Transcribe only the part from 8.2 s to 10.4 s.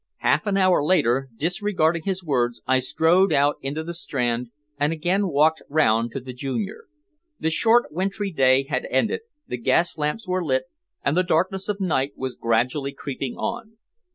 day had ended, the gas lamps